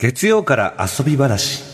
[0.00, 1.64] 月曜から遊び話。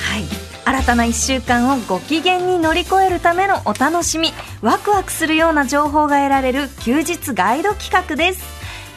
[0.00, 0.24] はい。
[0.64, 4.32] 新たな1週間をご機嫌に乗り越えるためのお楽しみ。
[4.62, 8.42] ワクワクするような情報が得られる休日ガイド企画です。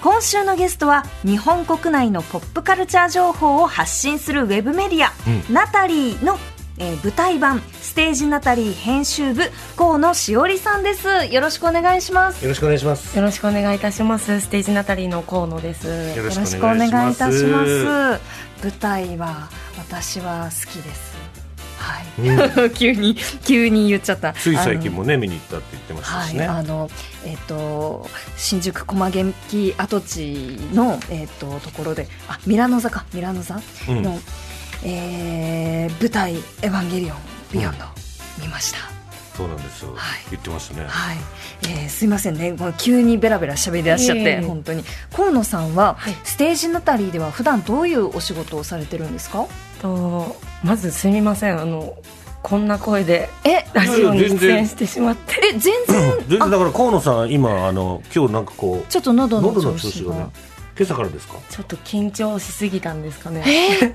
[0.01, 5.11] 今週のゲストは日本国内のポップカルチャー情報を発信するウェブメディア、
[5.51, 6.39] ナタリーの、
[6.79, 9.43] えー舞台版ステージナタリー編集部
[9.75, 11.07] 河野しおりさんです。
[11.33, 12.43] よろしくお願いします。
[12.43, 13.17] よろしくお願いします。
[13.17, 14.41] よろしくお願いいたします。
[14.41, 15.87] ステージナタリーの河野です。
[15.87, 17.85] よよろしくお願いいたします。
[17.85, 18.19] 舞
[18.79, 21.17] 台は私は好きです。
[21.77, 24.33] はい、 急に急に言っちゃった。
[24.33, 26.89] つい最近もね見に行ったって言ってましたしね、はい、あの
[27.25, 33.05] えっ、と新宿駒劇跡地のえっ、とところであミラノ座か。
[33.13, 34.21] ミラノ座の、うん
[34.83, 37.17] えー舞台「エヴァンゲリオン
[37.51, 37.85] ビヨンド」
[38.41, 38.77] 見ました、
[39.35, 40.19] そうなんですよ、はい。
[40.29, 41.17] 言ってましたね、はい、
[41.63, 42.53] えーすいませんね。
[42.53, 44.83] もう急にベラベラ喋り出しちゃって、いえいえ本当に。
[45.11, 46.15] 河野さんは、はい。
[46.23, 49.47] ステージナタリーでは普段どういうお仕事をされてるんですか？
[49.81, 51.59] とまずすみません。
[51.59, 51.95] あの
[52.43, 53.65] こんな声でえ？
[53.73, 55.41] ラジオに出演してしまって。
[55.55, 56.17] え全然？
[56.27, 60.11] 全然だから河野さん今あの今日なんかこうちょっと喉の喉の調子が。
[60.11, 60.31] 調子がね
[60.77, 61.39] 今朝からですか？
[61.49, 63.43] ちょっと緊張しすぎたんですかね。
[63.47, 63.93] え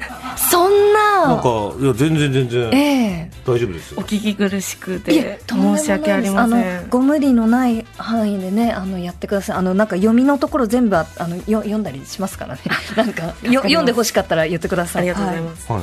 [0.51, 1.29] そんな。
[1.29, 1.49] なんか
[1.81, 3.31] いや全然全然ええ。
[3.47, 4.01] 大丈夫ですよ。
[4.01, 9.57] お聞き苦しくいて申し訳ありませあんのご無理のない範囲でねあのやってください。
[9.57, 12.61] あのなんか読みのところ全部ああのよ読んだりしますからね。
[12.97, 15.03] なんかよ読んでほしかったら言ってください。
[15.03, 15.83] ありがとうございます、はい。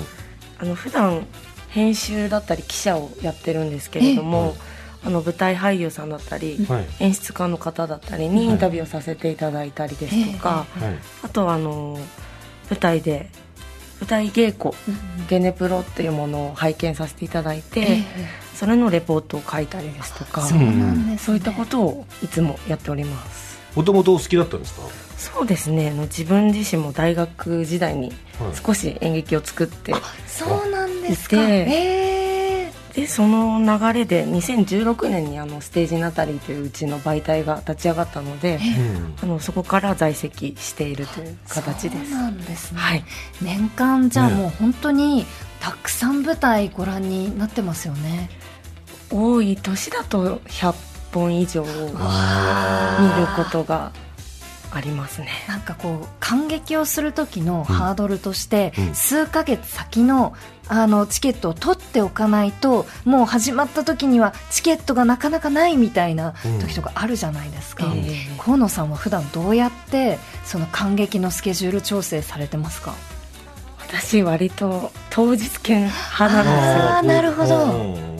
[0.59, 1.25] あの普段
[1.69, 4.55] 編集だったり記者をやってるんですけれども、
[5.03, 6.85] あの舞台俳優さんだったり、はい。
[6.99, 10.99] 演出家の方だったりにインタビューをさせていただいたりですとか、はい。
[11.23, 11.97] あとはあの
[12.69, 13.29] 舞台で
[14.01, 14.73] 舞台稽古、
[15.29, 18.03] ゲネプロっていうものを拝見させていただいて、ええ。
[18.55, 23.57] それのレポートを書いたりですとかそうね、そういったことをいつもやっております。
[23.75, 24.81] もともとお好きだったんですか？
[25.17, 25.91] そうですね。
[25.91, 28.55] あの自分自身も大学時代にはい。
[28.55, 29.93] 少し演劇を作って、
[30.27, 31.37] そうなんですか。
[31.37, 32.08] ええ
[32.93, 42.11] でその流れで2016年にあのステージナタリーといううちの媒体が立ち上がったので、うんあのそこから在籍しているという形です。
[42.11, 43.03] そうなんですね、はい。
[43.41, 45.25] 年間じゃあねもう本当に
[45.59, 48.29] たくさん舞台ご覧になってますよね。
[49.11, 50.73] 多い年だと100
[51.13, 51.73] 本以上見る
[53.35, 53.91] ことが
[54.71, 55.29] ありますね。
[55.47, 58.95] なんかこう感激をする時のハードルとして、うん。
[58.95, 60.35] 数ヶ月先の
[60.71, 72.93] あのチケットを取っておかないともう始まった時にはチケットがなかなかないみたいな時とかあるじゃないですか、ええ河野さんは普段どうやってその感激のスケジュール調整されてますか？
[73.79, 77.13] 私割と当日券派なんですよ。
[77.15, 77.63] なるほど。
[77.63, 78.18] うんうんうん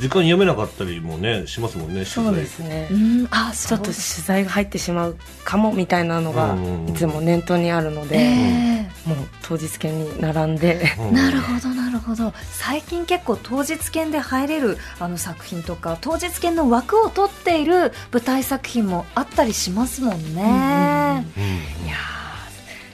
[0.00, 2.88] 時間読めなかったりもねしますもんねそうですね。
[2.90, 3.28] うん。
[3.30, 10.80] あちょっと取材が入ってしまうかもみたいなのがうんいつも念頭にあるので、えもう当日券に並んで。
[10.98, 12.32] えなるほどなるほど。
[12.50, 21.42] 最近結構当日券で入れるあの作品とか当日券の枠を取っている舞台作品もあったりしますもんね、うん。
[21.86, 22.19] いやー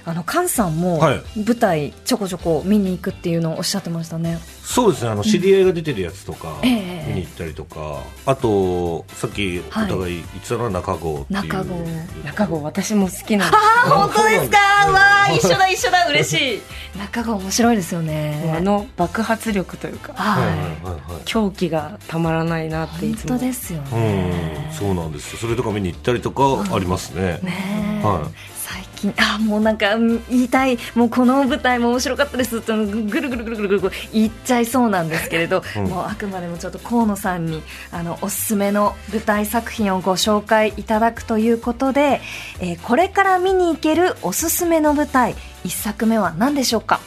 [0.09, 1.23] あの菅さんもはい。
[1.37, 5.11] 舞台ちょこちょこ見に行くっていうのをおっしゃってましたね、そうですね。
[5.11, 9.89] あの知り合いが出てるやつとか見ええに行ったりとか、あとさっきおはい。
[9.89, 11.43] 互い言ってたのは中郷っていう。
[11.43, 11.75] 中郷。
[12.25, 14.59] 中郷私も好きなんであ本当ですか？
[14.93, 16.07] わあ一緒だ一緒だ。
[16.09, 16.99] 嬉しい。
[16.99, 20.47] 中が面白いですよすねあの爆発力というかはい。
[20.47, 20.69] はいはは
[21.09, 21.23] いはい。
[21.25, 23.31] 狂気がたまらないなっていいつも。
[23.31, 25.39] 本当ですようねん、そうなんですよ。
[25.39, 28.07] それとか見に行ったりとかありますね、ねえ。
[28.07, 28.56] は最近
[29.19, 35.85] あもうなんかうん言いたいもうこの舞台も面白かったですってぐるぐるぐるぐるぐるぐる言っちゃいそうなんですけれど、うん。
[35.85, 37.63] もうあくまでもちょっと河野さんに
[37.93, 42.21] あのおすすめの舞台作品をご紹介いただくということで、
[42.61, 45.35] えーこれから見に行けるおすすめの舞台
[45.65, 47.01] 一作目は何でしょうか？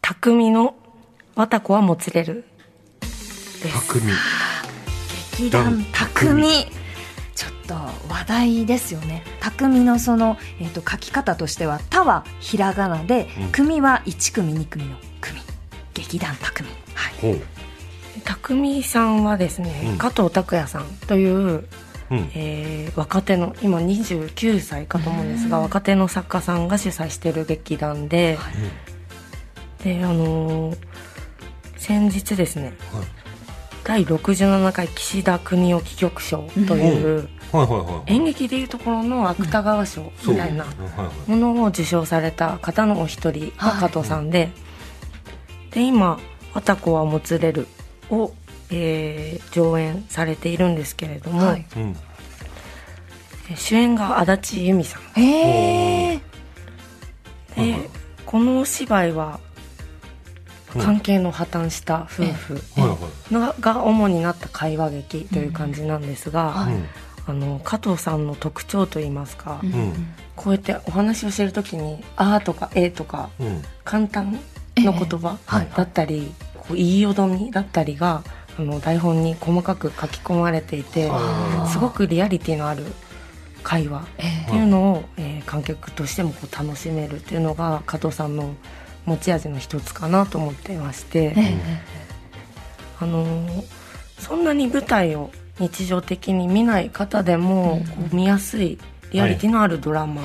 [0.00, 0.74] 匠の
[1.34, 2.44] 綿子はもつれる。
[3.00, 3.68] です。
[3.88, 4.00] 匠。
[5.38, 6.66] 劇団匠
[7.34, 9.24] ちょっと話題ですよね。
[9.40, 15.40] 匠のその、えー、と書き方としては「た」はひらがなでうん「組」は1組2組の組。
[15.94, 16.68] 劇団匠。
[16.94, 17.40] はい。
[18.24, 19.98] 匠さんはですね、うん。
[19.98, 21.68] 加藤拓也さんという
[22.10, 22.30] うん。
[22.34, 28.38] えー若手の今29歳かと思うんですが若手の作家さんが主催している劇団で、
[29.82, 30.78] であのー
[31.78, 33.21] 先日ですね、はい
[33.84, 37.28] 第67回岸田国夫戯曲賞という、
[38.06, 40.64] 演劇でいうところの芥川賞みたいな
[41.26, 44.50] ものを受賞された方のお一人が加藤さんで、
[45.72, 46.20] で今
[46.54, 47.66] 「あたこはもつれる
[48.10, 48.32] を」
[48.70, 51.66] えー上演されているんですけれども、はい。
[51.76, 51.96] うん。
[53.50, 55.20] え主演が足立由美さん。
[55.20, 56.20] へえ
[57.56, 57.90] で
[58.24, 59.40] このお芝居は
[60.78, 62.62] 関係の破綻した夫婦。
[63.32, 66.74] がが主になった会話劇という感じなんですが、はい。
[67.24, 69.60] あの加藤さんの特徴といいますか、
[70.34, 73.62] こうやってお話をしてる時に「あ」とか「え」とかうん。
[73.84, 74.40] 簡単
[74.76, 78.24] の言葉はいだったり、こう言いよどみだったりが
[78.58, 82.84] あの台本に細かく書き込まれていてあすごくリアリティのある
[83.62, 88.54] 会話えっていうのを、えー観客としてもこう楽しめるっていうのが加藤さんの
[89.04, 91.58] 持ち味の一つかなと思っていまして、え
[93.00, 93.82] あのー
[94.22, 97.82] そんなに舞台を日常的に見ない方でも、
[98.12, 98.78] 見やすい
[99.10, 100.22] リアリティのあるドラマ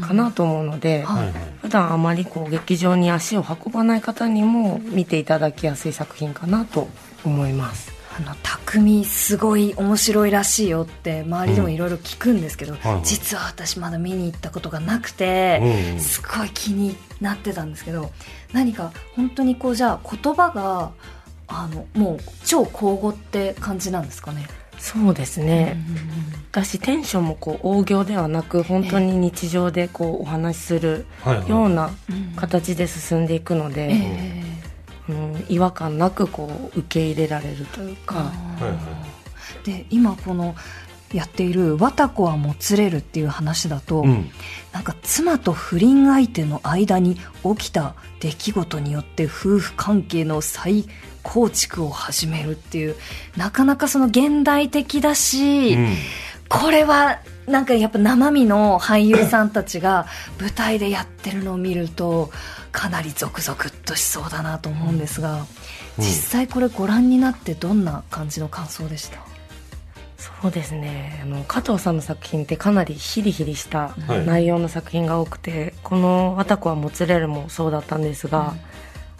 [0.00, 1.04] かなと思うので、
[1.62, 6.88] 普段あまりこう劇場に足を運ばない方にも見ていただきやすい作品かなと
[7.24, 7.92] 思います。
[8.18, 13.02] あの匠すごい面白いらしいよって周りでもいろいろ聞くんですけど、はいはい。
[13.04, 16.00] 実は私まだ見に行ったことがなくて、うんうん。
[16.00, 18.10] すごい気になってたんですけど
[18.52, 20.90] 何か本当にこうじゃあ言葉が
[21.46, 24.46] あのもう超口語って感じなんですかね？
[24.80, 25.76] そうですね、
[26.52, 31.04] 私テンションもこう大行ではなく本当に日常でこうお話しする
[31.48, 32.32] ようなうん。
[32.36, 34.37] 形で進んでいくので、え
[35.08, 38.32] うん違和感なくこう受け入れられるというか、
[39.64, 40.54] で今この
[41.12, 44.30] やっている「わたこはもつれる」っていう話だと、うん。
[44.72, 47.16] なんか妻と不倫相手の間に
[47.56, 50.84] 起きた出来事によって夫婦関係の再
[51.22, 52.94] 構築を始めるっていう
[53.36, 55.96] なかなかその現代的だし、うん。
[56.48, 60.06] これはなんかやっぱ生身の俳優さんたちが
[60.38, 62.30] 舞台でやってるのを見ると
[62.72, 65.44] かなりゾクゾクっとしそうだなと思うんですが、うん。
[65.98, 69.18] 実際これご覧になってどんな感じの感想でした？
[70.16, 71.20] そうですね。
[71.22, 78.54] あの加藤さんの作品ってかなりヒリヒリしたはい内容の作品が多くて、この「わたこはもつれる」もそうだったんですが、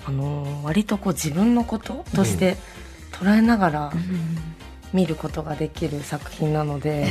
[0.07, 2.57] あの割とこう自分のこととして
[3.13, 3.93] 捉えながら
[4.93, 7.07] 見ることができる作品なので、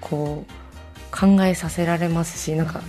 [0.00, 2.82] こう考えさせられますしなんか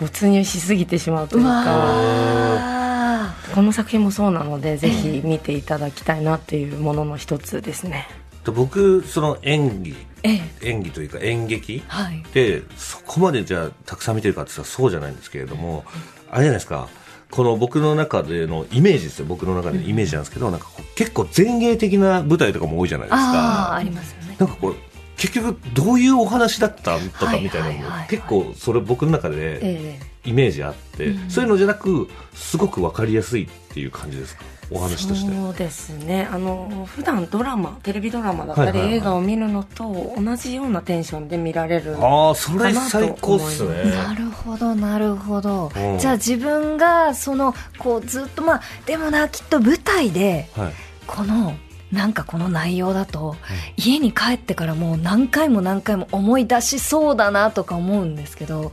[0.00, 8.06] 没入しすぎてしまうといううかわこの作品もそうなのでぜひ見ていただきたいなっていうものの一つですね。
[8.44, 10.70] で僕その演技ええ。
[10.70, 12.24] 演技というか演劇はい。
[12.32, 15.84] でそこまでじゃあたくさん見てるかって言ったらそうじゃないんですけれども
[16.30, 16.88] あれじゃないですか
[17.30, 19.26] この僕の中でのイメージですよ。
[19.26, 23.22] 僕の中でのイメージなんですけど、なんか結構前衛的な舞台とかも多いじゃないですか。
[23.22, 24.36] ああありますよね。
[24.38, 24.76] なんかこう
[25.20, 30.10] 結局どういうお話だったとかはいみたいなのも結構それ僕の中でええ。
[30.22, 34.44] イメージあって、そういうのじゃなくすごく分かりやすいっていう感じですか？
[34.70, 35.34] お話として。
[35.34, 36.28] そうですね。
[36.30, 43.90] あの普段ドラマテレビドラマだったり、映画を見るのと同じようなテンションで見られるああそれ最高っすね。
[43.92, 45.98] なるほどなるほど、うん。
[45.98, 50.72] じゃあ自分がそのこうずっとまあでもなきっと舞台ではい。
[51.06, 51.54] この
[51.92, 53.36] なんかこの内容だと、
[53.76, 58.72] 家に帰ってからもう何回も何回も思い出しそうだなとか思うんですけど、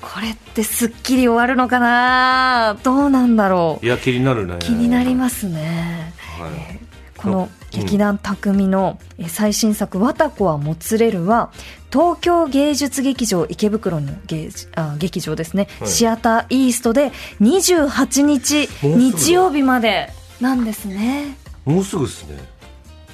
[0.00, 2.76] これってすっきり終わるのかな？
[2.82, 3.86] どうなんだろう？
[3.86, 4.56] いや気になるね。
[4.60, 6.50] 気になりますね、はい。
[6.72, 6.88] えー
[7.18, 11.50] この劇団匠のえー最新作「わたこはもつれる」は
[11.92, 15.88] 東京芸術劇場池袋の芸あ劇場ですね、はい。
[15.88, 17.10] シアターイーストで
[17.40, 21.36] 28日日曜日までなんですね
[21.68, 22.36] もうすぐですね。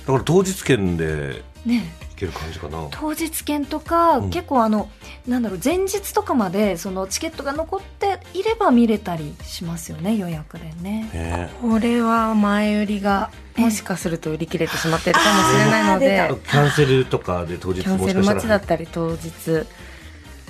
[0.06, 1.92] だから当日券でね。
[2.10, 2.86] 行ける感じかな。
[2.92, 4.30] 当日券とか、うん。
[4.30, 4.88] 結構あの
[5.26, 11.10] なんだろう前日とかまでそのチケットが残っていれば見れたりしますよね予約でね。
[11.12, 11.50] ね。
[11.60, 15.98] これは前売りがもしかすると売り切れてしまってるかもしれないのあー。
[15.98, 18.34] で出キャンセルとかで当日キャンセルもしかしたら。
[18.34, 19.66] 待ちだったり当日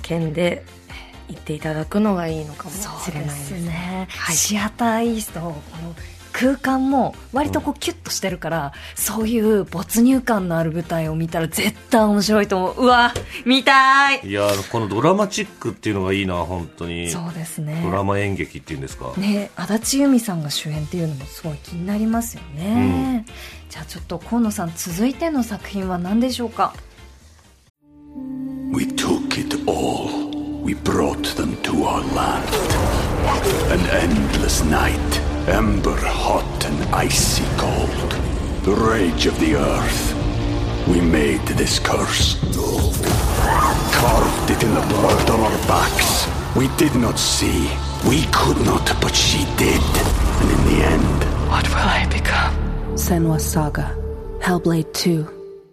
[0.03, 0.65] 券で
[1.29, 4.37] 行っていただくのがいいのかもしれないでですすね、はい。
[4.37, 5.95] シアターイーストこの
[6.35, 12.85] 空間も割とこうキュッとしてるから、そういう没入感のある舞台を見たら絶対面白いと思う。
[12.85, 13.15] うわ
[13.47, 14.21] 見たい。
[14.27, 17.09] いやこのドラマチックっていうのがいいな本当に。
[17.09, 17.81] そうですね。
[17.85, 23.25] ドラマ演劇っていうんですか、ね足立由美さんが主演っていうのもすごい気になりますよね、
[23.71, 26.75] じゃあちょっと河野さん続いての作品は何でしょうか
[28.73, 30.35] ？We took it all.
[30.65, 32.49] We brought them to our land.
[33.71, 34.99] An endless night,
[35.48, 38.12] ember hot and icy cold.
[38.64, 40.16] The rage of the earth.
[40.88, 42.38] We made this curse.
[43.94, 46.28] Carved it in the blood on our backs.
[46.56, 47.70] We did not see.
[48.08, 49.82] We could not, but she did.
[50.42, 52.54] And in the end, What will I become?
[52.96, 53.96] Senwa Saga.
[54.40, 55.28] Hellblade 2.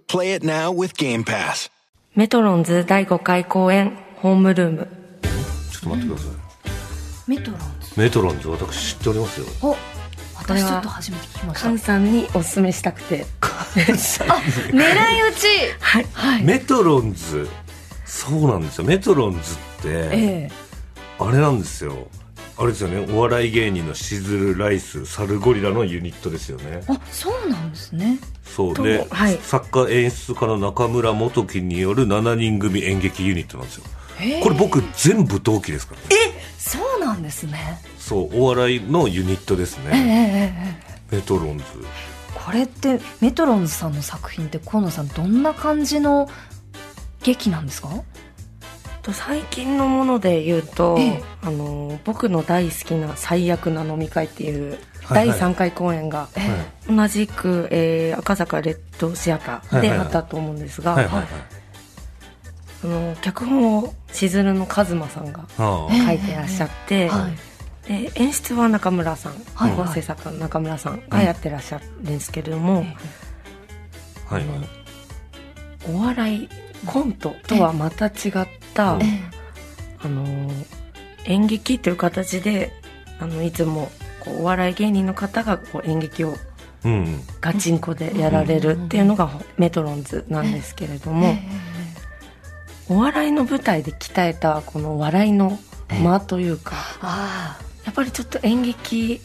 [0.09, 1.71] Play it now with Game Pass.
[2.14, 4.88] メトロンズ第5回公演ホームルーム
[5.71, 7.31] ちょっと待ってください。
[7.31, 9.45] メトロンズ メトロンズ、私知っておりますよ。
[9.62, 9.75] お
[10.38, 13.25] 私ちょっと初めて聞きましたカンさんにおすすめしたくて
[13.75, 13.93] 狙い
[15.29, 15.48] 撃ち
[15.79, 17.48] はいはいメトロンズ、
[18.05, 18.86] そうなんですよ。
[18.86, 19.41] メトロンズっ
[19.81, 20.51] て、ええ
[21.19, 22.07] あれなんですよ。
[22.57, 23.07] あれですよね。
[23.13, 26.81] お笑い芸人のシズル、ライス、サルゴリラのユニットですよね。
[26.88, 28.19] あそうなんですね
[28.55, 33.83] とそうで、はい作家演出家の中村元樹による7人組演劇ユニットなんですよ。
[34.43, 36.07] これ僕全部同期ですからね。
[36.57, 37.80] そうなんですね。
[37.98, 39.91] そう、お笑いのユニットですね。
[39.94, 41.63] えええメトロンズ。
[42.34, 46.30] これってメトロンズさんの作品って河野さんどんな感じの
[47.24, 47.89] 劇なんですか？
[49.03, 51.24] と最近のもので言うと、ええ。
[51.44, 54.77] あの僕の大好きな「最悪な飲み会」っていう
[55.10, 56.96] 第3回公演がええ。
[56.96, 61.27] 同じく、えー赤坂レッドシアターであったと思うんですが、はいはいはい。
[62.84, 67.32] あの脚本をしずるのカズマさんが書いてらっしゃって、はい。
[67.88, 69.72] で演出は中村さん、はい。
[69.74, 72.86] 構成作家の中村さんがやってらっしゃるんですけれども、はい。
[74.28, 74.44] はい。
[75.90, 76.50] お笑い
[76.86, 78.12] コントとはまた違っ
[78.74, 79.22] た、え
[80.04, 80.50] あの
[81.26, 82.72] 演劇という形で
[83.20, 86.36] あのいつもこうお笑い芸人の方がこう演劇を。
[87.42, 91.36] ガチンコでやられるっていうのがメトロンズなんですけれども、
[92.91, 95.57] お笑いの舞台で鍛えたこの笑いの
[96.03, 99.21] 間というか、あやっぱりちょっと演劇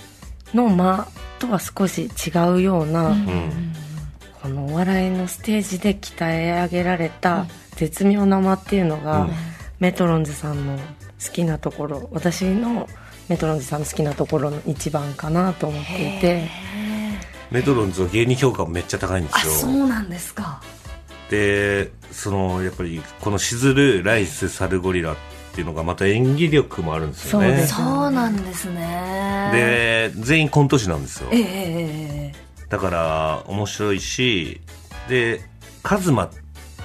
[0.55, 1.09] の間
[1.41, 3.73] とは少し違うような、うん。
[4.41, 9.31] このお笑いのステージで鍛え上げられた絶妙な間っていうのが、うん。
[9.81, 12.89] メトロンズさんの好きなところ私の
[13.29, 16.49] メトロンズさんの好きなところの一番かなと思っていて。
[17.51, 19.53] メトロンズは芸人評価もめっちゃ高いんであすよ。
[19.53, 20.63] そうなんですか
[21.31, 25.17] で、その、やっぱり、このしずる、ライス、サルゴリラっ
[25.53, 27.67] ていうのがまた演技力もあるんですよね。
[27.67, 31.37] そうなんですねで、全員コント師なんですよえ。
[31.37, 34.61] えええええだから、面白いし、
[35.09, 35.41] で、
[35.83, 36.31] カズマっ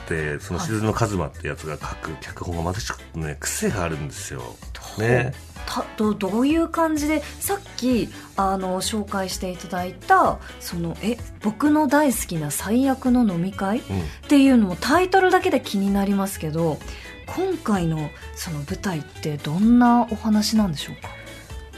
[0.07, 4.41] て、そのしずるのカズマってやつが書く脚本がまたちょっとね、癖があるんですよ。
[4.98, 5.33] ね。
[5.74, 14.28] たどどういう感じでさっきあの紹介していただいたそのえ僕の大好きな最悪の飲み会っうん。
[14.28, 16.78] ていうのもタイトルだけで気になりますけど
[17.28, 21.10] 今回のその舞台ってどんなお話なんでしょうか？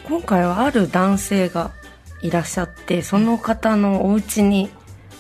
[0.08, 1.72] 今回はある男性が
[2.22, 4.70] いらっしゃってその方のお家に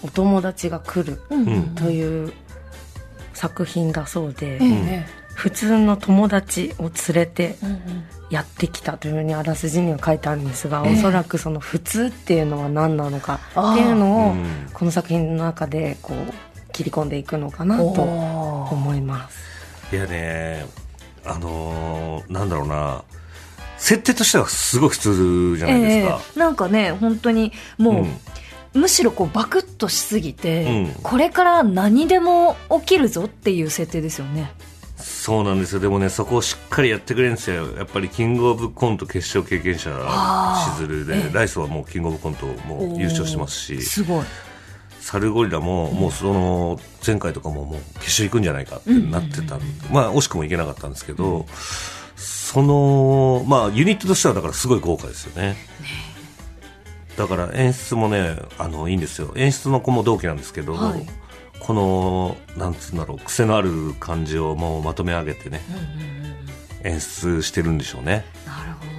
[0.03, 1.47] お友達が来るうん。
[1.47, 1.75] うん。
[1.75, 2.33] という
[3.33, 7.79] 作品だそうで、ええ普通の友達を連れてうんうん
[8.33, 10.93] やってきたというふうにあらすじには書いてあるんですが、ええ。
[10.93, 14.69] おそらくその普通っていうのは何なのかっていうのをうん。
[14.73, 19.95] この作品の中でこう切り込んでいくのかなと思います。
[19.95, 20.65] いやね、
[21.23, 23.03] あのーなんだろうな、
[23.77, 26.19] 設定としてはすごい普通じゃないですか。
[26.19, 26.39] ええ。
[26.39, 27.93] なんかね本当にもう、
[28.75, 28.81] うん。
[28.81, 30.95] むしろこうバクッとしすぎて、うん。
[31.03, 34.51] これから何でも起きるぞっていう設定ですよね
[35.23, 35.79] そうなんですよ。
[35.79, 37.77] でもね、そこをしっかりやってくれるんですよ。
[37.77, 39.89] やっぱりキングオブコント決勝経験者
[40.75, 44.25] しずるで、ええライスはもうキングオブコントもう優勝してますし、すごい
[44.99, 46.77] サルゴリラももうその
[47.07, 49.57] 前回とかももう決勝行くんじゃないかってなってた
[49.89, 51.45] まあ惜しくも行けなかったんですけど、
[52.17, 55.55] その、まあユニットとしてはだからすごい豪華ですよね。
[57.15, 59.31] だから演出もね、あの、いいんですよ。
[59.37, 61.07] 演出の子も同期なんですけど、はい
[61.63, 65.61] この、なんつうんだろう、癖のある感じをもうまとめ上げてね、
[66.83, 68.25] 演出してるんでしょうね。
[68.45, 68.93] なるほど。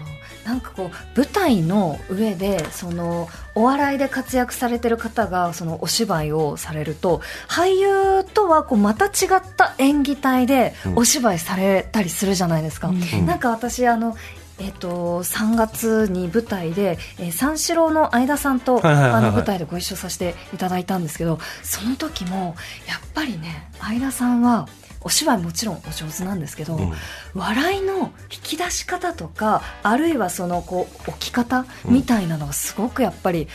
[0.45, 10.99] なんかこう舞台の上でそのお笑いで活躍されてる方がそのお芝居をされると俳優とはこうまた違った演技体でうん。
[10.99, 13.27] お芝居されたりするじゃないですか、ん。
[13.27, 14.17] なんか私あの
[14.59, 22.55] えっと、3月に舞台で、えー三四郎の相田さんと、あの舞台でご一緒させていただいたんですけどその時も
[22.87, 24.69] やっぱりね相田さんは
[25.05, 26.93] お芝居もちろんお上手なんですけど、うん。
[27.35, 33.49] 笑いの引き出し方とかあるいはそのこう置き方みたいなのがすごくやっぱり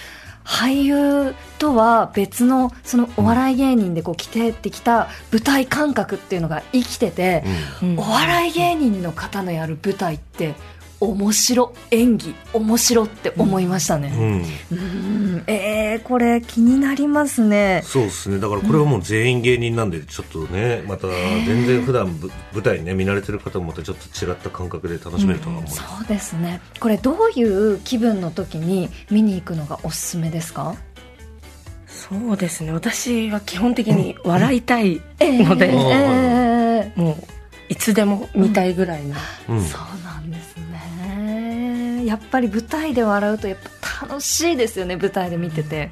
[0.43, 7.43] 俳優とは別のそのお笑い芸人でこう来てってきた舞台感覚っていうのが生きてて、
[7.81, 7.99] うん。
[7.99, 10.53] お笑い芸人の方のやる舞台って
[10.99, 14.11] 面白演技面白って思いましたね、
[14.71, 14.81] うん、う
[15.37, 15.43] ん。
[15.47, 17.81] えー、これ気になりますね。
[17.85, 18.39] そうですね。
[18.39, 26.59] だからこれはもう全員芸人なんでちょっとねまた全然普段ぶ舞台にね見慣れてる方もまたちょっと違った感覚で楽しめるとは思います、そうですね。
[26.79, 30.75] これどういう気分の時に見に行くのがおすすめですか？
[31.87, 32.71] そうですね。
[32.71, 37.01] 私は基本的に笑いたいので、えー。
[37.01, 37.15] もう
[37.69, 39.63] いつでも見たいぐらいな、うん。
[39.63, 40.58] そうなんですね
[42.09, 43.57] やっぱり舞台で笑うとやっ
[43.99, 45.91] ぱ楽しいですよね舞台で見てて、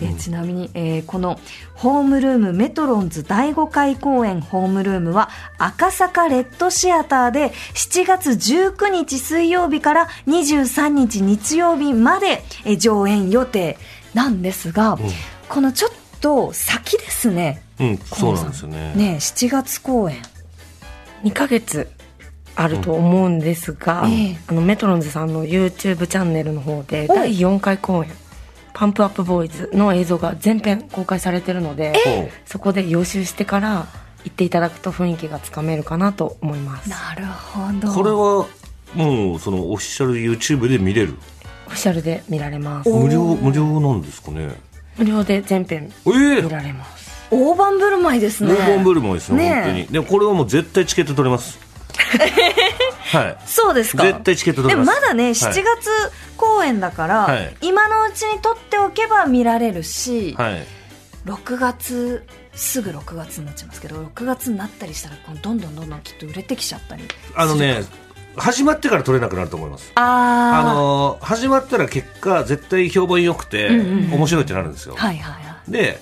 [0.00, 1.38] えーちなみに、えーこの
[1.74, 13.78] ホームルームメトロンズ第5回公演ホームルームは赤坂レッドシアターで7月19日水曜日から23日日曜日まで、えー上演予定
[14.14, 14.98] なんですが、
[15.48, 17.62] このちょっと先ですね。
[17.78, 18.94] うん、そうなんですよね。
[18.94, 20.16] ね7月公演。
[21.22, 21.88] 2ヶ月
[22.54, 24.12] あると思うんですが、うん。
[24.12, 24.36] ええ。
[24.46, 28.10] あのメトロンズさんの YouTube チャンネルの方でお第4回公演
[28.74, 33.86] 「パンプアップボーイズ」の映像が全編公開されてるのでそこで予習してから
[34.24, 36.88] 行っていただくと雰囲気がつかめるかなと思います。
[36.88, 37.92] なるほど。
[37.92, 38.46] これは
[38.94, 41.16] もうそのオフィシャル YouTube で見れる？
[41.66, 42.90] オフィシャルで見られます。
[42.90, 44.50] 無料無料なんですかね？
[44.98, 46.42] 無料で全編ええ。
[46.42, 47.10] 見られます。
[47.30, 48.54] 大盤振る舞いですね。
[48.54, 49.54] 黄金ブルマですよ、ねえ。
[49.54, 49.86] 本当に。
[49.86, 51.58] でもこれはもう絶対チケット取れます
[53.12, 53.36] はい。
[53.46, 54.04] そうですか。
[54.04, 55.54] 絶対チケット取でもれまだね7はい。
[55.54, 55.90] 月
[56.36, 57.56] 公演だから、はい。
[57.60, 60.66] 今のうちに撮っておけば見られるし、はい。
[61.26, 67.04] 6月すぐ6月になっちゃいますけど6月になったりしたらどんどんどんどんきっと売れてきちゃったり
[67.36, 67.84] あのね
[68.36, 69.92] 始まってから取れなくなると思います。
[69.94, 75.70] あのー始まったら結果絶対評判良くて、面白いってなるんですよ、はいはいはい。
[75.70, 76.00] で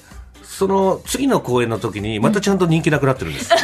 [0.50, 3.58] その次の公演の時にまたちゃんと人気なくなってるんです、 リ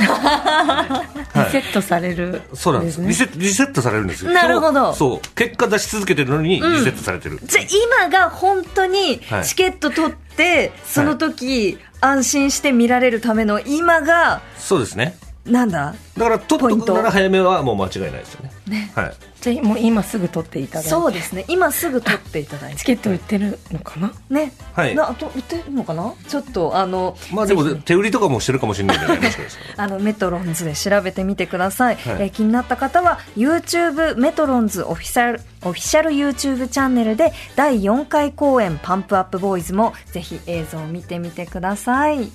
[1.50, 2.42] セットされる。
[2.54, 2.98] そうなんです。
[2.98, 3.08] ね。
[3.08, 4.30] リセリセットされるんですよ。
[4.30, 4.94] なるほど。
[4.94, 5.20] そう。
[5.34, 7.64] 結果出し続けてるのにリセットされてる、じゃあ
[7.98, 9.44] 今が本当にはい。
[9.44, 15.18] チケット取って、その時安心して見られるための今がそうですね。
[15.44, 15.94] なんだ？
[16.16, 18.92] だから取っとくなら早めはもう間違いないですよねね。
[18.94, 19.14] はい。
[19.40, 20.90] じゃあもう今すぐ取っていただいて。
[20.90, 21.44] そうですね。
[21.48, 22.78] 今すぐ取っていただいて。
[22.78, 24.12] チケット売ってるのかな？
[24.28, 24.94] ね、はい。
[24.94, 26.14] なあと売ってるのかな？
[26.28, 32.22] ちょっとあのまあでも手売りとかもしてるかもしれないんでねもしかしたらあのメトロンズで調べてみてください、はい。
[32.22, 42.30] えー気になった方は YouTube メトロンズオフィシャルオフィシャル YouTube チャンネルで第4回公演パンプアップボーイズもぜひ映像を見てみてください、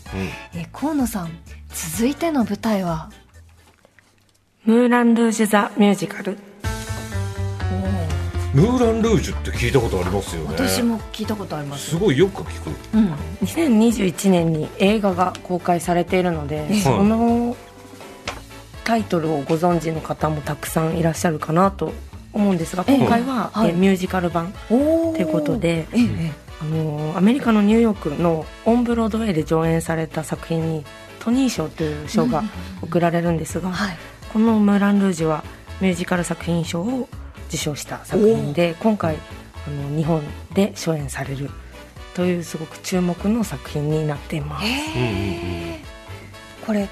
[0.53, 1.29] えー河野さん
[1.69, 3.09] 続いての舞台は？
[4.63, 6.37] ムーラン・ルージュ・ザ・ミュージカル。
[8.53, 10.49] ムーラン・ルージュって聞いたことありますよね。
[10.51, 11.89] 私も聞いたことあります。
[11.89, 12.69] すごいよく聞く。
[12.95, 13.11] うん。
[13.41, 17.57] 2021年に映画が公開されているので、えその
[18.83, 21.91] タイトルをご存知の方もたくさんいらっしゃるかなと
[22.31, 23.71] 思うんですがええ今回は、はい。
[23.71, 30.85] えミュージカル版ということでええあのアメリカのニューヨークのオンブロードウェイで上演された作品に
[31.19, 32.43] トニー賞という賞が
[32.83, 35.43] 贈られるんですが、はいこの「ムーラン・ルージュ」は
[35.81, 37.09] ミュージカル作品賞を
[37.49, 39.17] 受賞した作品で今回
[39.67, 41.49] あの日本で初演される
[42.13, 44.65] というすごく注目の作品になっています。
[46.65, 46.87] これ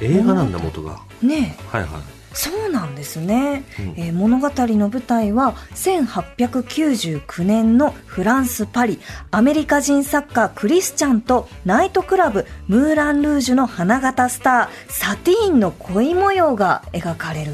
[0.00, 1.00] 映画なんだ元が。
[1.22, 3.94] ねはいはいそうなんですね、うん。
[3.96, 9.00] えー物語の舞台は1899年のフランス・パリ。
[9.30, 17.52] アメリカ人作家クリスチャンとナイトクラブムーラン・ルージュの花形スターサティーンの恋模様が描かれる、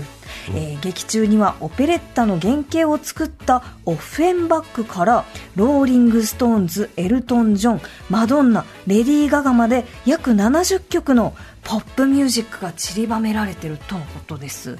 [0.54, 5.24] えー劇中にはオペレッタの原型を作ったオフェンバックから
[5.56, 11.34] ローリング・ストーンズエルトン・ジョンマドンナレディー・ガガまで約70曲の
[11.68, 14.78] ポップミュージックが散りばめられてるとのことです、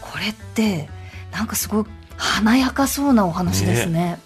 [0.00, 0.88] これって
[1.30, 1.84] なんかすごい
[2.16, 4.18] 華やかそうなお話ですね。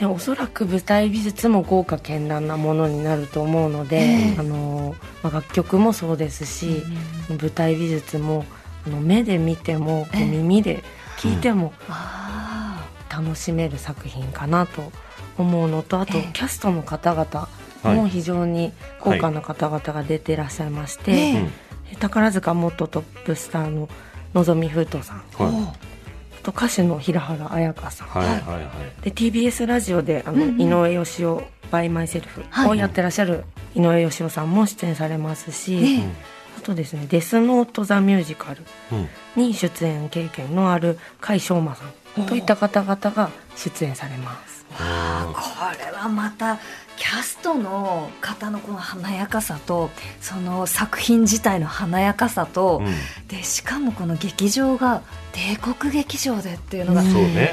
[0.00, 4.36] でおそらく舞台美術も豪華絢爛なものになると思うので、ええ。
[4.38, 6.82] あのまあ楽曲もそうですし、
[7.28, 8.46] 舞台美術も
[8.86, 10.24] あの目で見ても、ええ。
[10.24, 10.82] 耳で
[11.18, 14.90] 聞いてもあ楽しめる作品かなと
[15.36, 16.30] 思うのとあと、ええ。
[16.32, 21.48] キャストの方々はいも非常に豪華な方々が出ていらっしゃいまして、え。
[21.92, 23.88] え宝塚元トップスターの
[24.34, 25.22] のぞみふうとさん。
[25.38, 25.92] あ、はい。
[26.42, 28.60] と歌手の平原綾香さん、はいはいは
[29.00, 29.02] い。
[29.02, 31.40] で TBS ラジオであの、井上芳雄
[31.70, 32.70] 「バイ・マイ・セルフ」はい。
[32.70, 36.32] をやってらっしゃる井上芳雄さんも出演されますし、ええ。
[36.58, 41.84] あとですね「デスノート・ザ・ミュージカルうん」に出演経験のある甲斐翔馬さ
[42.20, 44.52] んといった方々が出演されます。
[44.72, 44.78] こ
[45.78, 46.58] れはまた
[46.96, 52.94] キャストの方のこの華やかさとその作品自体の華やかさと、うん。
[53.28, 55.02] でしかもこの劇場が
[55.32, 57.02] 帝国劇場でっていうのが、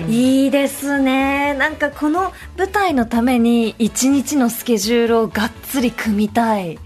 [0.10, 1.54] いいですね。
[1.54, 6.78] なんかこの舞台のために一日のスケジュールをがっつり組みたい、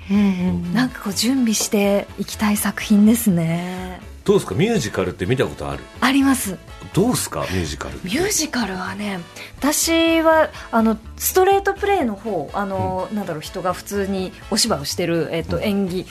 [0.74, 4.00] なんかこう準備していきたい作品ですね。
[4.24, 4.54] どうですか？
[4.56, 5.84] ミュージカルって見たことある？
[6.00, 6.58] あります
[6.94, 7.42] どうですか？
[7.42, 9.20] ミュージカルミュージカルはね
[9.58, 16.06] 私はあのストレートプレイの方あの、なんだろう人が普通にお芝居をしてる、えっと演技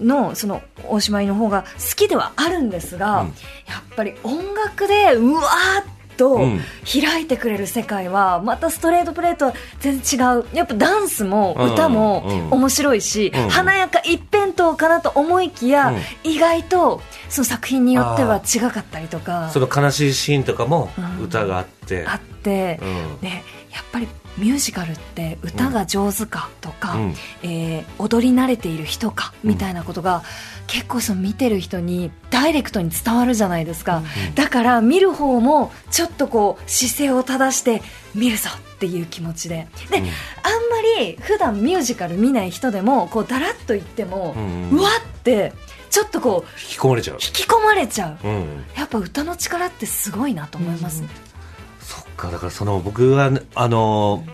[0.00, 3.28] のそのおしまいの方が好きではあるんですが、うん。
[3.28, 5.84] やっぱり音楽でうわーっ
[6.16, 6.60] とうん。
[6.84, 10.46] 開いてくれる世界はまたストレートプレイとは全然違う。
[10.52, 11.72] やっぱダンスもうん。
[11.72, 12.50] 歌もうん。
[12.50, 13.48] 面白いし、うん。
[13.48, 16.30] 華やか一辺倒かなと思いきや、うん。
[16.30, 19.50] 意外とその作品によっては違かったりとか。
[19.50, 21.24] その悲しいシーンとかもうん。
[21.24, 23.28] 歌があって、あって、うん。
[23.28, 27.14] ね、やっぱりミュージカルって歌が上手かとか、うん。
[27.42, 30.22] えー踊り慣れている人かみたいなことが、
[30.66, 34.02] 結構その見てる人にダイレクトに伝わるじゃないですか、
[34.34, 37.82] だから見る方もちょっとこう姿勢を正して
[38.14, 39.68] 見るぞっていう気持ちで。
[39.90, 40.10] で、あんま
[40.98, 44.78] り普段ミュージカル見ない人でもこうだらっと言っても、うん。
[44.78, 45.52] うわって
[45.90, 47.14] ちょっとこう引き込まれちゃう。
[47.14, 48.64] 引き込まれちゃう、うん。
[48.76, 51.08] やっぱ歌の力ってすごいなと思いますね、
[51.94, 54.24] そっかだからその僕はねあの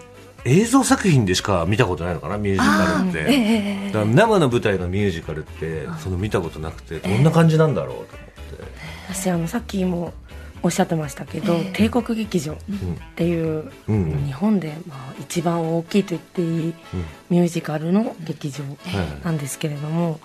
[0.45, 10.15] 映像作品でしか見たことないのかなミュージカルって、ええええだから生の舞台のミュージカルってその見たことなくてどんな感じなんだろうと思って、私あのさっきも
[10.63, 12.57] おっしゃってましたけど、帝国劇場っ
[13.17, 14.03] ていう、うん。
[14.13, 14.27] うん。
[14.27, 16.75] 日本でまあ一番大きいと言っていい
[17.31, 18.65] ミュージカルの劇場
[19.25, 20.21] なんですけれども、こ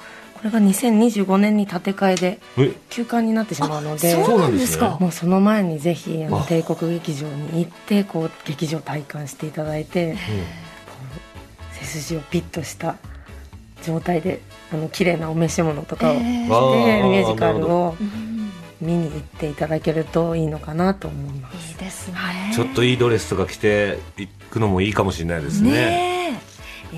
[0.45, 2.73] れが2025年に建て替えでえ？
[2.89, 4.97] 休館になってしまうのでそうなんですか。
[4.99, 6.43] もうその前にぜひあのあ。
[6.43, 10.15] 帝国劇場に行ってこう劇場体感していただいて、
[11.73, 12.95] 背筋をピッとした
[13.83, 21.71] 状態であの綺麗なお召し物とかをして、えあーミュージカルをうん見に行っていただけるといいのかなと思います。
[21.71, 22.17] いいですね。
[22.53, 25.71] ちょっといいドレスとか着ていくのもいいかもしれないですね。
[25.71, 26.41] ね
[26.93, 26.97] え。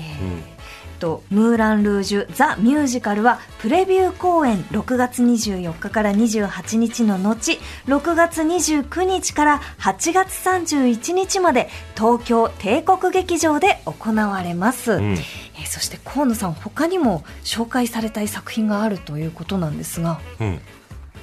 [0.54, 0.57] ー
[0.98, 15.12] とムーラン・ルージュ・ザ・ミュージカルはプレビュー公演6月24日から28日の後6月29日から8月31日まで東京帝国劇場で行われます、うん。
[15.12, 20.60] えーそして河野さん他にも紹介されたい作品があるということなんですが、うん。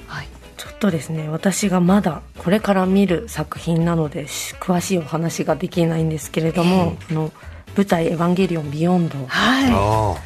[0.06, 7.32] はい、ちょっとですね私がまだこれから見る作品なのでし詳しいお話ができないんですけれども、あの
[7.76, 10.18] 舞台「エヴァンゲリオンビヨンド」はい、あも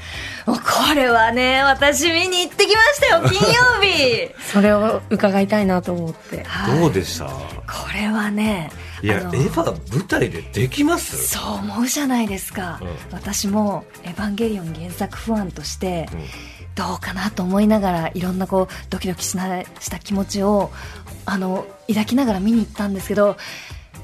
[0.48, 4.30] うこれはね私見に行ってきましたよ 金曜日。
[4.52, 6.44] それを伺いたいなと思って。
[6.48, 7.26] あどうでした？
[7.26, 7.32] こ
[7.94, 8.70] れはね
[9.02, 11.28] いやエヴァ舞台でできます？
[11.28, 12.88] そう思うじゃないですか、うん。
[13.12, 16.26] 私も「エヴァンゲリオン」原作ファンとして、うん。
[16.76, 20.70] どうかなと思いながらいろんなこうドキドキしなした気持ちを
[21.26, 23.36] あの抱きながら見に行ったんですけど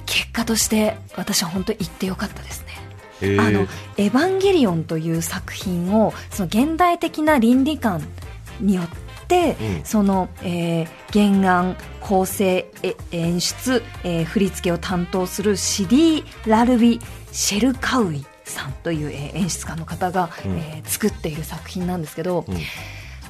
[0.05, 2.66] 結果として私は本当に行ってよかったです
[3.23, 8.03] あの「エヴァンゲリオン」という作品をその現代的な倫理観
[8.61, 8.89] によっ
[9.27, 9.85] て、うん。
[9.85, 17.01] その、えー原案構成え演出、えー振り付けを担当するシディ・ラルビ・
[17.33, 20.57] シェルカウイさんという、えー演出家の方が、うん。
[20.59, 22.57] えー作っている作品なんですけど、うん。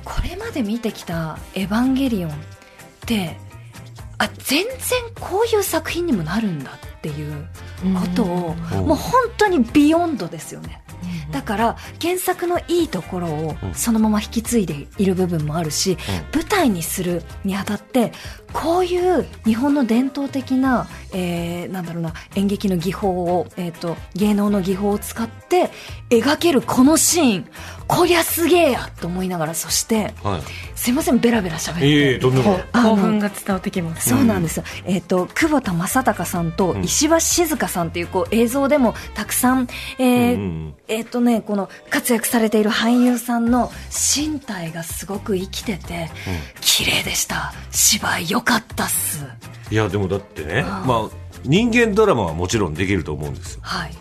[0.05, 2.35] これまで見てきた「エヴァンゲリオン」っ
[3.07, 3.37] て
[4.19, 4.71] あ全然
[5.21, 7.49] こういう作品にもなるんだっていう
[7.95, 8.87] ことを、うん。
[8.87, 10.83] もう本当にビヨンドですよね。
[11.31, 13.75] だから原作のいいところをうん。
[13.75, 15.99] そのまま引き継いでいる部分もあるし、
[16.35, 18.13] 舞台にするにあたって
[18.57, 25.71] こういう日本の伝統的な,、えーなんだろうな演劇の技法を、えー、と芸能の技法を使って
[26.09, 27.47] 描けるこのシーン
[27.87, 30.43] こりゃすげえやと思いながらそしてはい。
[30.75, 31.89] すいませんベラベラ喋って。
[31.89, 32.65] いえいえとんでもない。
[32.73, 36.85] あの興奮が伝わってきますそうなんですよ、えっ、と久保田正孝さんとうん。
[36.85, 46.11] 石橋静香さんっていうこう映像でもたくさん、えーうんうんえっ、とねこの活躍されている俳優さんの身体がすごく生きてて、
[46.61, 47.53] 綺麗でした。
[47.73, 49.27] 芝居良かったっす。
[49.71, 51.11] いやでもだってねまあ
[51.45, 53.61] 人間ドラマはもちろんできると思うんですよ。
[53.63, 53.95] はい。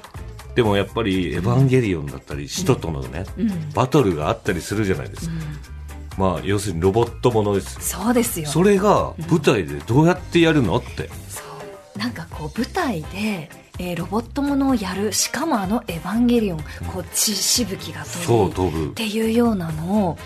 [0.53, 3.69] でもやっぱり「エヴァンゲリオン」だったり使徒とのね、うん。
[3.73, 5.33] バトルがあったりするじゃないですか、
[6.17, 7.77] まあ要するにロボットものです。
[7.81, 8.47] そうですよ。
[8.47, 11.41] それが舞台でどうやってやるのって、そ
[11.95, 11.99] う。
[11.99, 16.59] なんかこう舞台で、えーロボットものをやるしかもあの「エヴァンゲリオン」
[16.93, 18.91] こう血しぶきが飛ぶ。
[18.91, 20.17] っていうようなのを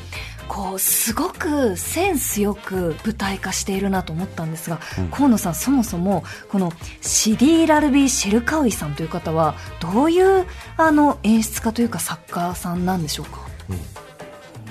[0.49, 4.79] こうすごくセンスよく舞台化しているなと思ったんですが、
[5.11, 13.47] 河野さんそもそもこのシディ・ラルビー・シェルカウイさんという方はどういうあの演出家というか作家さんなんでしょうか？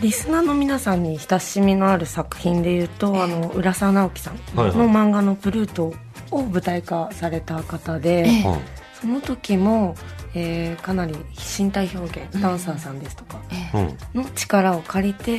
[0.03, 5.95] リスナーの皆さんに親しみのある作品でいうと、あの浦沢直樹さんの漫画の「プルート」
[6.31, 8.29] を舞台化された方で、
[9.01, 9.95] その時も、
[10.35, 11.14] えーかなり
[11.59, 13.41] 身体表現ダンサーさんですとか
[13.75, 14.23] うん。
[14.23, 15.33] の力を借りて、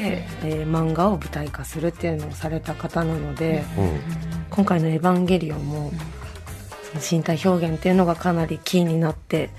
[0.43, 3.99] えー漫画を舞台化するっていうのをされた方なので、うん。
[4.49, 5.91] 今回の「エヴァンゲリオンも」
[7.01, 9.51] その身体表現っていうのがかなりキーになって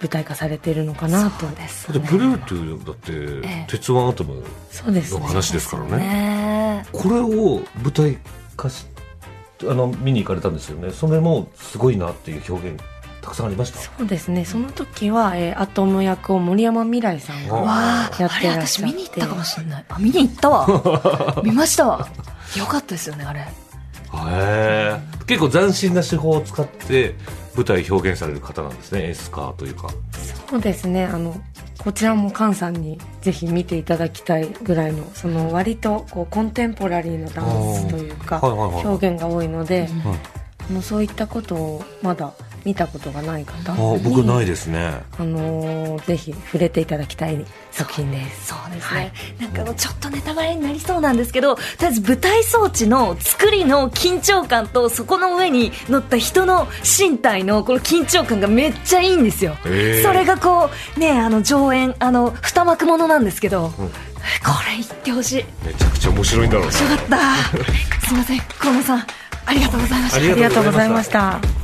[0.00, 1.46] 舞台化されているのかなと。
[1.48, 3.12] ですだってブルートゥーだって、
[3.48, 3.66] ええ。
[3.68, 5.20] 鉄腕アトムそうですね。
[5.20, 6.86] の話ですからねね。
[6.92, 8.16] これを舞台
[8.56, 8.86] 化し
[9.62, 10.90] あの見に行かれたんですよね。
[10.92, 12.80] それもすごいなっていう表現
[13.20, 13.78] たくさんありました？
[13.78, 14.44] そうですね。
[14.44, 18.92] その時は、えーアトム役を森山未来さんがわわあやってらっしゃって。
[18.92, 19.84] 私見に行ったかもしれない。
[19.88, 21.42] あ見に行ったわ。
[21.44, 21.86] 見ました。
[21.88, 22.08] わ
[22.56, 23.40] よかったですよねあれ。
[23.40, 23.44] へ
[24.12, 27.14] え結構斬新な手法を使って
[27.54, 29.04] 舞台表現される方なんですね。
[29.08, 29.88] 演出家というか。
[30.50, 31.04] そうですね。
[31.04, 31.40] あの
[31.78, 39.88] こちらも菅さんにぜひ見ていただきたいぐらいのその割とこうコンテンポラリーのダンスというかはいはいはい表現が多いので、
[40.68, 42.32] あのそういったことをまだ
[42.64, 43.74] 見たことがない方。
[43.98, 45.02] 僕ないですね。
[45.18, 48.48] あのーぜひ触れていただきたい作品です。
[48.48, 60.02] そうですね、なんかもうちょっとネタバレになりそうなんですけどとりあえず舞台装置の作りの緊張感とそこの上に乗った人の身体のこの緊張感がめっちゃいいんですよ、へー。
[60.02, 63.82] それがこうねあの上演あの二幕ものなんですけど、こ
[64.66, 65.44] れ言ってほしい。
[65.64, 66.72] めちゃくちゃ面白いんだろうな。
[66.72, 66.98] よかっ
[68.00, 68.06] た。
[68.06, 68.40] すいません。
[68.58, 69.06] 河野さん
[69.46, 70.16] ありがとうございました。
[70.16, 71.59] ありがとうございました